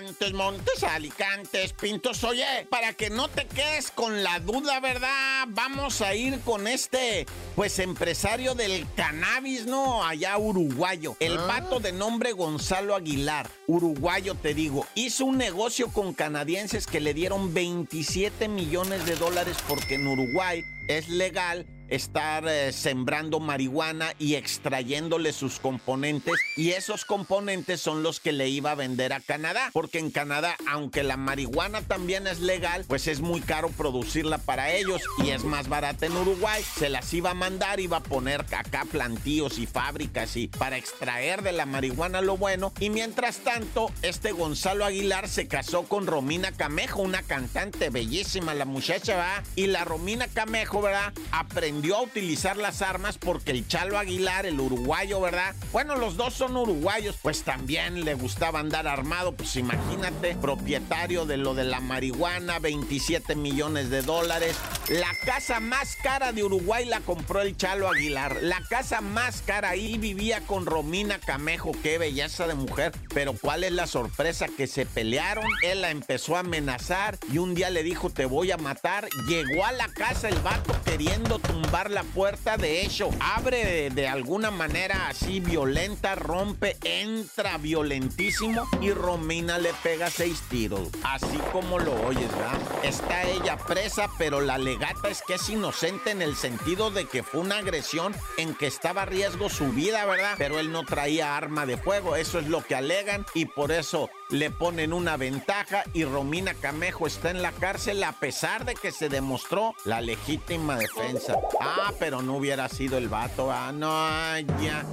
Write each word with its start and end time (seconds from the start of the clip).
Montes, 0.00 0.32
Montes, 0.32 0.84
Alicantes, 0.84 1.74
Pintos. 1.74 2.24
Oye, 2.24 2.66
para 2.70 2.94
que 2.94 3.10
no 3.10 3.28
te 3.28 3.46
quedes 3.46 3.90
con 3.90 4.22
la 4.22 4.40
duda, 4.40 4.80
¿verdad? 4.80 5.44
Vamos 5.48 6.00
a 6.00 6.14
ir 6.14 6.40
con 6.40 6.66
este, 6.66 7.26
pues, 7.54 7.78
empresario 7.78 8.54
del 8.54 8.86
cannabis, 8.96 9.66
¿no? 9.66 10.02
Allá 10.02 10.38
uruguayo. 10.38 11.14
El 11.20 11.36
ah. 11.36 11.46
vato 11.46 11.78
de 11.78 11.92
nombre 11.92 12.32
Gonzalo 12.32 12.94
Aguilar, 12.94 13.50
uruguayo, 13.66 14.34
te 14.34 14.54
digo, 14.54 14.86
hizo 14.94 15.26
un 15.26 15.36
negocio 15.36 15.88
con 15.88 16.14
canadienses 16.14 16.86
que 16.86 17.00
le 17.00 17.12
dieron 17.12 17.52
27 17.52 18.48
millones 18.48 19.04
de 19.04 19.16
dólares 19.16 19.58
porque 19.68 19.96
en 19.96 20.06
Uruguay 20.06 20.64
es 20.88 21.10
legal 21.10 21.66
estar 21.92 22.48
eh, 22.48 22.72
sembrando 22.72 23.38
marihuana 23.38 24.14
y 24.18 24.36
extrayéndole 24.36 25.34
sus 25.34 25.60
componentes 25.60 26.34
y 26.56 26.70
esos 26.70 27.04
componentes 27.04 27.82
son 27.82 28.02
los 28.02 28.18
que 28.18 28.32
le 28.32 28.48
iba 28.48 28.70
a 28.70 28.74
vender 28.74 29.12
a 29.12 29.20
Canadá, 29.20 29.68
porque 29.74 29.98
en 29.98 30.10
Canadá, 30.10 30.56
aunque 30.66 31.02
la 31.02 31.18
marihuana 31.18 31.82
también 31.82 32.26
es 32.26 32.40
legal, 32.40 32.86
pues 32.88 33.08
es 33.08 33.20
muy 33.20 33.42
caro 33.42 33.68
producirla 33.68 34.38
para 34.38 34.72
ellos 34.72 35.02
y 35.18 35.30
es 35.30 35.44
más 35.44 35.68
barata 35.68 36.06
en 36.06 36.16
Uruguay, 36.16 36.62
se 36.78 36.88
las 36.88 37.12
iba 37.12 37.32
a 37.32 37.34
mandar, 37.34 37.78
iba 37.78 37.98
a 37.98 38.02
poner 38.02 38.40
acá 38.40 38.86
plantíos 38.90 39.58
y 39.58 39.66
fábricas 39.66 40.36
y 40.36 40.48
para 40.48 40.78
extraer 40.78 41.42
de 41.42 41.52
la 41.52 41.66
marihuana 41.66 42.22
lo 42.22 42.38
bueno 42.38 42.72
y 42.80 42.88
mientras 42.88 43.38
tanto, 43.38 43.92
este 44.00 44.32
Gonzalo 44.32 44.86
Aguilar 44.86 45.28
se 45.28 45.46
casó 45.46 45.82
con 45.82 46.06
Romina 46.06 46.52
Camejo, 46.52 47.02
una 47.02 47.22
cantante 47.22 47.90
bellísima, 47.90 48.54
la 48.54 48.64
muchacha, 48.64 49.16
va, 49.16 49.42
y 49.56 49.66
la 49.66 49.84
Romina 49.84 50.26
Camejo, 50.28 50.80
¿verdad? 50.80 51.12
Aprendió 51.32 51.81
a 51.90 52.00
utilizar 52.00 52.56
las 52.56 52.80
armas 52.80 53.18
porque 53.18 53.50
el 53.50 53.66
Chalo 53.66 53.98
Aguilar, 53.98 54.46
el 54.46 54.60
uruguayo, 54.60 55.20
¿verdad? 55.20 55.54
Bueno, 55.72 55.96
los 55.96 56.16
dos 56.16 56.32
son 56.32 56.56
uruguayos, 56.56 57.16
pues 57.20 57.42
también 57.42 58.04
le 58.04 58.14
gustaba 58.14 58.60
andar 58.60 58.86
armado, 58.86 59.32
pues 59.32 59.56
imagínate, 59.56 60.36
propietario 60.36 61.26
de 61.26 61.38
lo 61.38 61.54
de 61.54 61.64
la 61.64 61.80
marihuana, 61.80 62.60
27 62.60 63.34
millones 63.34 63.90
de 63.90 64.02
dólares. 64.02 64.56
La 64.90 65.12
casa 65.24 65.58
más 65.58 65.96
cara 65.96 66.32
de 66.32 66.44
Uruguay 66.44 66.84
la 66.84 67.00
compró 67.00 67.40
el 67.40 67.56
Chalo 67.56 67.88
Aguilar. 67.88 68.36
La 68.42 68.60
casa 68.68 69.00
más 69.00 69.42
cara 69.42 69.70
ahí 69.70 69.98
vivía 69.98 70.40
con 70.42 70.66
Romina 70.66 71.18
Camejo, 71.18 71.72
qué 71.82 71.98
belleza 71.98 72.46
de 72.46 72.54
mujer. 72.54 72.92
Pero 73.12 73.32
¿cuál 73.32 73.64
es 73.64 73.72
la 73.72 73.88
sorpresa? 73.88 74.46
Que 74.46 74.68
se 74.68 74.86
pelearon, 74.86 75.46
él 75.64 75.80
la 75.80 75.90
empezó 75.90 76.36
a 76.36 76.40
amenazar 76.40 77.18
y 77.32 77.38
un 77.38 77.54
día 77.54 77.70
le 77.70 77.82
dijo 77.82 78.08
te 78.08 78.26
voy 78.26 78.52
a 78.52 78.56
matar. 78.56 79.08
Llegó 79.26 79.64
a 79.64 79.72
la 79.72 79.88
casa 79.88 80.28
el 80.28 80.38
vato 80.40 80.74
queriendo 80.84 81.40
tumbar 81.40 81.71
la 81.72 82.02
puerta, 82.04 82.58
de 82.58 82.82
hecho, 82.82 83.08
abre 83.18 83.88
de, 83.90 84.06
alguna 84.06 84.50
manera 84.50 85.08
así 85.08 85.40
violenta, 85.40 86.14
rompe, 86.14 86.76
entra 86.84 87.56
violentísimo 87.56 88.68
y 88.82 88.92
Romina 88.92 89.58
le 89.58 89.72
pega 89.82 90.10
seis 90.10 90.42
tiros. 90.50 90.90
Así 91.02 91.38
como 91.50 91.78
lo 91.78 91.94
oyes, 92.06 92.30
¿verdad? 92.30 92.60
Está 92.82 93.22
ella 93.22 93.56
presa, 93.56 94.10
pero 94.18 94.42
la 94.42 94.58
legata 94.58 95.08
es 95.08 95.22
que 95.26 95.34
es 95.34 95.48
inocente 95.48 96.10
en 96.10 96.20
el 96.20 96.36
sentido 96.36 96.90
de 96.90 97.06
que 97.06 97.22
fue 97.22 97.40
una 97.40 97.58
agresión 97.58 98.14
en 98.36 98.54
que 98.54 98.66
estaba 98.66 99.02
a 99.02 99.06
riesgo 99.06 99.48
su 99.48 99.72
vida, 99.72 100.04
¿verdad? 100.04 100.34
Pero 100.36 100.58
él 100.58 100.72
no 100.72 100.84
traía 100.84 101.38
arma 101.38 101.64
de 101.64 101.78
fuego, 101.78 102.16
eso 102.16 102.38
es 102.38 102.48
lo 102.48 102.62
que 102.62 102.74
alegan 102.74 103.24
y 103.32 103.46
por 103.46 103.72
eso 103.72 104.10
le 104.32 104.50
ponen 104.50 104.94
una 104.94 105.18
ventaja 105.18 105.84
y 105.92 106.04
Romina 106.04 106.54
Camejo 106.54 107.06
está 107.06 107.30
en 107.30 107.42
la 107.42 107.52
cárcel 107.52 108.02
a 108.02 108.12
pesar 108.12 108.64
de 108.64 108.74
que 108.74 108.90
se 108.90 109.10
demostró 109.10 109.74
la 109.84 110.00
legítima 110.00 110.76
defensa. 110.76 111.36
Ah, 111.60 111.92
pero 111.98 112.22
no 112.22 112.36
hubiera 112.36 112.68
sido 112.70 112.96
el 112.96 113.08
vato. 113.08 113.52
Ah, 113.52 113.72
no, 113.72 114.38
ya. 114.62 114.84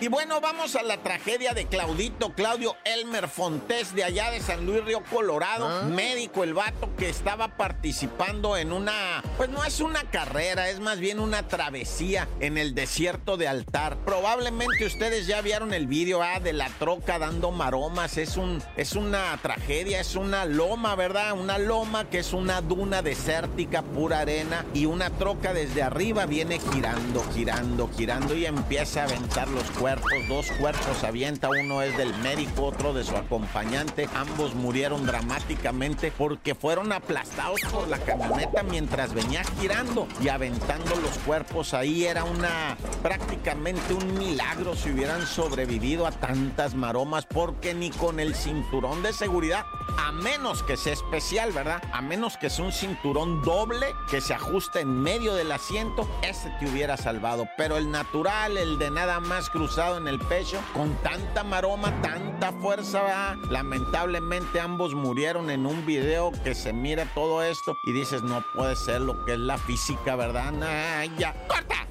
Y 0.00 0.08
bueno, 0.08 0.40
vamos 0.40 0.74
a 0.74 0.82
la 0.82 0.96
tragedia 0.96 1.52
de 1.52 1.66
Claudito, 1.66 2.32
Claudio 2.32 2.76
Elmer 2.84 3.28
Fontés, 3.28 3.94
de 3.94 4.04
allá 4.04 4.30
de 4.30 4.40
San 4.40 4.64
Luis 4.66 4.84
Río 4.84 5.02
Colorado. 5.04 5.68
¿Ah? 5.68 5.82
Médico, 5.84 6.44
el 6.44 6.54
vato 6.54 6.88
que 6.96 7.08
estaba 7.08 7.56
participando 7.56 8.56
en 8.56 8.72
una, 8.72 9.22
pues 9.36 9.50
no 9.50 9.64
es 9.64 9.80
una 9.80 10.02
carrera, 10.10 10.70
es 10.70 10.80
más 10.80 10.98
bien 10.98 11.20
una 11.20 11.46
travesía 11.46 12.26
en 12.40 12.56
el 12.58 12.74
desierto 12.74 13.36
de 13.36 13.48
Altar. 13.48 13.98
Probablemente 14.04 14.86
ustedes 14.86 15.26
ya 15.26 15.40
vieron 15.42 15.74
el 15.74 15.86
video 15.86 16.22
ah, 16.22 16.40
de 16.40 16.52
la 16.52 16.68
troca 16.78 17.18
dando 17.18 17.50
Es, 17.82 18.36
un, 18.36 18.62
es 18.76 18.92
una 18.94 19.36
tragedia, 19.42 20.00
es 20.00 20.14
una 20.14 20.44
loma, 20.44 20.94
¿verdad? 20.94 21.32
Una 21.32 21.58
loma 21.58 22.08
que 22.08 22.20
es 22.20 22.32
una 22.32 22.60
duna 22.60 23.02
desértica, 23.02 23.82
pura 23.82 24.20
arena. 24.20 24.64
Y 24.72 24.86
una 24.86 25.10
troca 25.10 25.52
desde 25.52 25.82
arriba 25.82 26.24
viene 26.26 26.60
girando, 26.60 27.24
girando, 27.34 27.90
girando 27.96 28.36
y 28.36 28.46
empieza 28.46 29.00
a 29.00 29.04
aventar 29.06 29.48
los 29.48 29.68
cuerpos. 29.72 30.12
Dos 30.28 30.52
cuerpos 30.60 31.02
avienta, 31.02 31.48
uno 31.48 31.82
es 31.82 31.96
del 31.96 32.14
médico, 32.18 32.66
otro 32.66 32.94
de 32.94 33.02
su 33.02 33.16
acompañante. 33.16 34.08
Ambos 34.14 34.54
murieron 34.54 35.04
dramáticamente 35.04 36.12
porque 36.16 36.54
fueron 36.54 36.92
aplastados 36.92 37.60
por 37.72 37.88
la 37.88 37.98
camioneta 37.98 38.62
mientras 38.62 39.12
venía 39.12 39.42
girando 39.60 40.06
y 40.22 40.28
aventando 40.28 40.94
los 40.96 41.18
cuerpos. 41.26 41.74
Ahí 41.74 42.04
era 42.04 42.22
una 42.22 42.76
prácticamente 43.02 43.92
un 43.92 44.16
milagro 44.16 44.76
si 44.76 44.90
hubieran 44.90 45.26
sobrevivido 45.26 46.06
a 46.06 46.12
tantas 46.12 46.74
maromas 46.74 47.26
porque 47.26 47.71
ni 47.74 47.90
con 47.90 48.20
el 48.20 48.34
cinturón 48.34 49.02
de 49.02 49.12
seguridad, 49.12 49.66
a 49.98 50.12
menos 50.12 50.62
que 50.62 50.76
sea 50.76 50.92
especial, 50.92 51.52
¿verdad? 51.52 51.82
A 51.92 52.00
menos 52.00 52.36
que 52.36 52.50
sea 52.50 52.64
un 52.64 52.72
cinturón 52.72 53.42
doble 53.42 53.94
que 54.08 54.20
se 54.20 54.34
ajuste 54.34 54.80
en 54.80 55.00
medio 55.00 55.34
del 55.34 55.52
asiento, 55.52 56.08
ese 56.22 56.50
te 56.58 56.68
hubiera 56.68 56.96
salvado. 56.96 57.46
Pero 57.56 57.76
el 57.76 57.90
natural, 57.90 58.56
el 58.56 58.78
de 58.78 58.90
nada 58.90 59.20
más 59.20 59.50
cruzado 59.50 59.96
en 59.98 60.08
el 60.08 60.18
pecho, 60.18 60.60
con 60.72 60.94
tanta 61.02 61.44
maroma, 61.44 61.92
tanta 62.02 62.52
fuerza, 62.52 63.36
lamentablemente 63.50 64.60
ambos 64.60 64.94
murieron 64.94 65.50
en 65.50 65.66
un 65.66 65.84
video 65.86 66.32
que 66.44 66.54
se 66.54 66.72
mira 66.72 67.06
todo 67.14 67.42
esto 67.42 67.76
y 67.84 67.92
dices, 67.92 68.22
no 68.22 68.44
puede 68.54 68.76
ser 68.76 69.00
lo 69.00 69.24
que 69.24 69.34
es 69.34 69.38
la 69.38 69.58
física, 69.58 70.16
¿verdad? 70.16 70.52
Nah, 70.52 71.04
ya, 71.18 71.34
corta. 71.46 71.86